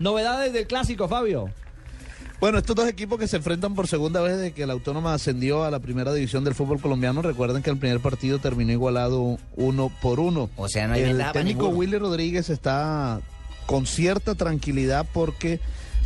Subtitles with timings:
[0.00, 1.50] Novedades del clásico, Fabio.
[2.40, 5.62] Bueno, estos dos equipos que se enfrentan por segunda vez desde que la Autónoma ascendió
[5.62, 9.92] a la primera división del fútbol colombiano, recuerden que el primer partido terminó igualado uno
[10.02, 10.50] por uno.
[10.56, 11.68] O sea, no hay El técnico.
[11.68, 13.20] Willy Rodríguez está
[13.66, 15.60] con cierta tranquilidad porque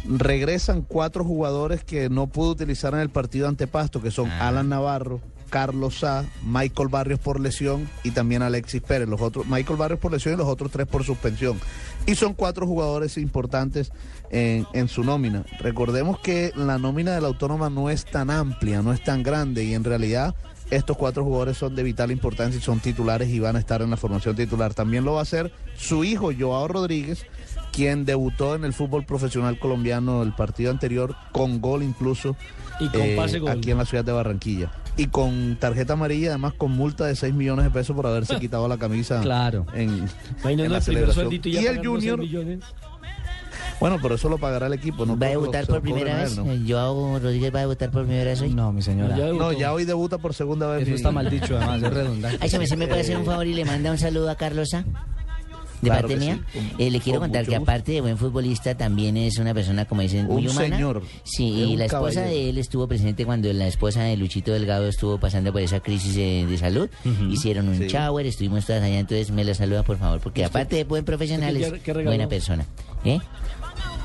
[0.07, 4.49] regresan cuatro jugadores que no pudo utilizar en el partido ante Pasto, que son Ah.
[4.49, 5.21] Alan Navarro,
[5.51, 9.09] Carlos Sá, Michael Barrios por lesión y también Alexis Pérez.
[9.09, 11.59] Los otros, Michael Barrios por lesión y los otros tres por suspensión.
[12.07, 13.93] Y son cuatro jugadores importantes
[14.31, 15.45] en, en su nómina.
[15.61, 19.65] Recordemos que la nómina de la Autónoma no es tan amplia, no es tan grande
[19.65, 20.35] y en realidad
[20.71, 23.89] estos cuatro jugadores son de vital importancia y son titulares y van a estar en
[23.89, 24.75] la formación titular.
[24.75, 27.25] También lo va a hacer su hijo Joao Rodríguez,
[27.79, 32.35] quien debutó en el fútbol profesional colombiano el partido anterior con gol incluso
[32.81, 33.51] Y con eh, pase gol.
[33.53, 34.73] aquí en la ciudad de Barranquilla.
[34.97, 38.67] Y con tarjeta amarilla, además con multa de 6 millones de pesos por haberse quitado
[38.67, 39.65] la camisa Claro.
[39.75, 40.09] en,
[40.45, 41.33] en la celebración.
[41.33, 42.59] y ya Y el pagar 12 Junior,
[43.81, 45.07] bueno, pero eso lo pagará el equipo.
[45.07, 46.37] No ¿Va a debutar por primera vez?
[46.37, 46.53] él, ¿no?
[46.53, 48.53] Eh, ¿Joao Rodríguez va a debutar por primera vez hoy?
[48.53, 49.17] No, mi señora.
[49.17, 49.27] Ya.
[49.33, 50.83] No, ya hoy debuta por segunda vez.
[50.83, 52.39] Eso mi- está mal dicho, además, es redundante.
[52.41, 54.35] Ay, se me, se me puede hacer un favor y le manda un saludo a
[54.35, 54.85] Carlos A.
[55.81, 59.17] De Claro sí, con- Eh, le quiero con contar que aparte de buen futbolista, también
[59.17, 60.77] es una persona, como dicen, muy Un humana.
[60.77, 62.27] señor, Sí, y la esposa caballero.
[62.45, 66.15] de él estuvo presente cuando la esposa de Luchito Delgado estuvo pasando por esa crisis
[66.17, 66.89] de, de salud.
[67.31, 67.87] Hicieron un Sí.
[67.87, 71.55] shower, estuvimos todas allá, entonces me la saluda, por favor, porque aparte de buen profesional
[71.55, 72.11] ¿Usted es qué- qué regaló?
[72.17, 72.65] buena persona.
[73.05, 73.21] ¿Eh?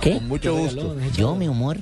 [0.01, 0.13] ¿Qué?
[0.16, 0.95] Con mucho ¿Qué gusto.
[1.17, 1.79] Yo, mi humor,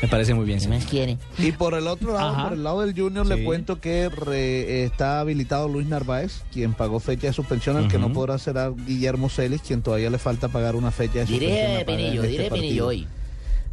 [0.00, 0.58] Me parece muy bien.
[0.58, 0.70] ¿qué sí.
[0.70, 1.18] más quiere?
[1.38, 2.44] Y por el otro lado, Ajá.
[2.44, 3.34] por el lado del Junior, Sí.
[3.34, 7.98] le cuento que re- está habilitado Luis Narváez, quien pagó fecha de suspensión, al que
[7.98, 11.50] no podrá será Guillermo Celis, quien todavía le falta pagar una fecha de suspensión.
[11.50, 12.62] Diré en Pinillo, este diré partido.
[12.62, 13.06] Pinillo hoy.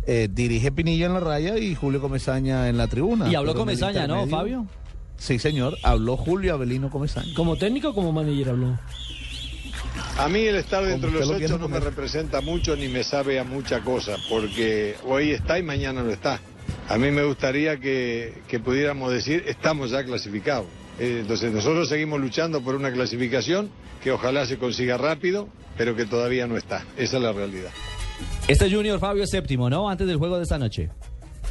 [0.08, 3.28] Eh, dirige Pinillo en la raya y Julio Comesaña en la tribuna.
[3.31, 4.66] Y habló Comesaña, ¿no, Fabio?
[5.18, 5.78] Sí, señor.
[5.84, 7.34] Habló Julio Avelino Comesaña.
[7.36, 8.78] ¿Como técnico o como manager habló?
[10.18, 13.04] A mí el estar dentro de los lo ocho no me representa mucho ni me
[13.04, 16.40] sabe a mucha cosa, porque hoy está y mañana no está.
[16.88, 20.68] A mí me gustaría que, que pudiéramos decir, estamos ya clasificados.
[21.00, 23.70] Eh, Entonces nosotros seguimos luchando por una clasificación
[24.02, 26.86] que ojalá se consiga rápido, pero que todavía no está.
[26.98, 27.72] Esa es la realidad.
[28.48, 29.90] Este Junior Fabio es séptimo, ¿no?
[29.90, 30.92] Antes del juego de esta noche.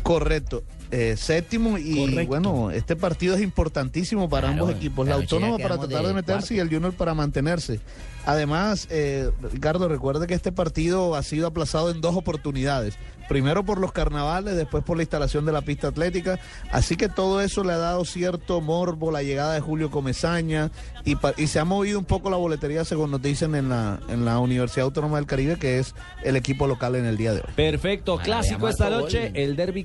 [0.05, 0.63] Correcto.
[0.91, 2.27] Eh, séptimo y Correcto.
[2.29, 5.09] bueno, este partido es importantísimo para Claro, ambos equipos.
[5.09, 7.81] La Autónoma para tratar de, de meterse y el Junior para mantenerse.
[8.27, 12.95] Además, eh, Ricardo, recuerde que este partido ha sido aplazado en dos oportunidades.
[13.29, 16.39] Primero por los carnavales, después por la instalación de la pista atlética.
[16.71, 20.71] Así que todo eso le ha dado cierto morbo, la llegada de Julio Comesaña
[21.07, 24.27] y, y se ha movido un poco la boletería, según nos dicen en la, en
[24.27, 27.49] la Universidad Autónoma del Caribe, que es el equipo local en el día de hoy.
[27.57, 29.85] Perfecto, clásico esta noche, el Derby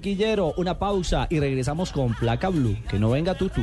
[0.57, 2.77] Una pausa y regresamos con placa blue.
[2.89, 3.61] Que no venga Tutu.